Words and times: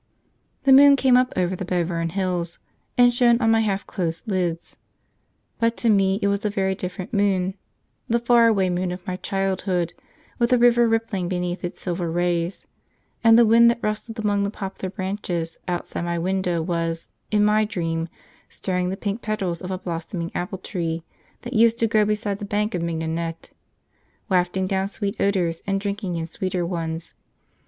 The 0.63 0.73
moon 0.73 0.95
came 0.95 1.15
up 1.15 1.31
over 1.35 1.55
the 1.55 1.63
Belvern 1.63 2.09
Hills 2.13 2.57
and 2.97 3.13
shone 3.13 3.39
on 3.39 3.51
my 3.51 3.59
half 3.59 3.85
closed 3.85 4.27
lids; 4.27 4.75
but 5.59 5.77
to 5.77 5.89
me 5.91 6.17
it 6.23 6.27
was 6.27 6.43
a 6.43 6.49
very 6.49 6.73
different 6.73 7.13
moon, 7.13 7.53
the 8.09 8.17
far 8.17 8.47
away 8.47 8.71
moon 8.71 8.91
of 8.91 9.05
my 9.05 9.17
childhood, 9.17 9.93
with 10.39 10.51
a 10.51 10.57
river 10.57 10.87
rippling 10.89 11.27
beneath 11.27 11.63
its 11.63 11.81
silver 11.81 12.09
rays. 12.09 12.65
And 13.23 13.37
the 13.37 13.45
wind 13.45 13.69
that 13.69 13.83
rustled 13.83 14.17
among 14.17 14.41
the 14.41 14.49
poplar 14.49 14.89
branches 14.89 15.59
outside 15.67 16.01
my 16.01 16.17
window 16.17 16.63
was, 16.63 17.09
in 17.29 17.45
my 17.45 17.63
dream, 17.63 18.09
stirring 18.49 18.89
the 18.89 18.97
pink 18.97 19.21
petals 19.21 19.61
of 19.61 19.69
a 19.69 19.77
blossoming 19.77 20.31
apple 20.33 20.57
tree 20.57 21.03
that 21.43 21.53
used 21.53 21.77
to 21.77 21.85
grow 21.85 22.05
beside 22.05 22.39
the 22.39 22.45
bank 22.45 22.73
of 22.73 22.81
mignonette, 22.81 23.51
wafting 24.29 24.65
down 24.65 24.87
sweet 24.87 25.21
odours 25.21 25.61
and 25.67 25.79
drinking 25.79 26.15
in 26.15 26.27
sweeter 26.27 26.65
ones. 26.65 27.13